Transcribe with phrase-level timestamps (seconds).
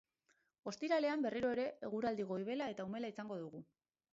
[0.71, 3.63] Ostiralean, berriro ere, eguraldi goibela eta umela izango dugu.